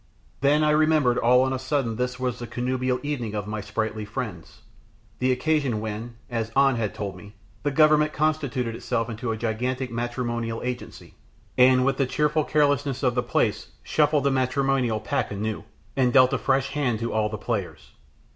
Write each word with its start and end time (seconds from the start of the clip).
Then 0.39 0.63
I 0.63 0.71
remembered 0.71 1.19
all 1.19 1.43
on 1.43 1.53
a 1.53 1.59
sudden 1.59 1.95
this 1.95 2.19
was 2.19 2.39
the 2.39 2.47
connubial 2.47 2.99
evening 3.03 3.35
of 3.35 3.45
my 3.45 3.61
sprightly 3.61 4.03
friends 4.03 4.61
the 5.19 5.31
occasion 5.31 5.79
when, 5.79 6.15
as 6.27 6.51
An 6.55 6.75
had 6.75 6.95
told 6.95 7.15
me, 7.15 7.35
the 7.61 7.69
Government 7.69 8.11
constituted 8.11 8.73
itself 8.75 9.11
into 9.11 9.31
a 9.31 9.37
gigantic 9.37 9.91
matrimonial 9.91 10.63
agency, 10.63 11.13
and, 11.55 11.85
with 11.85 11.97
the 11.97 12.07
cheerful 12.07 12.43
carelessness 12.43 13.03
of 13.03 13.13
the 13.13 13.21
place, 13.21 13.73
shuffled 13.83 14.23
the 14.23 14.31
matrimonial 14.31 14.99
pack 14.99 15.29
anew, 15.29 15.65
and 15.95 16.11
dealt 16.11 16.33
a 16.33 16.39
fresh 16.39 16.69
hand 16.71 16.97
to 16.97 17.13
all 17.13 17.29
the 17.29 17.37
players. 17.37 17.91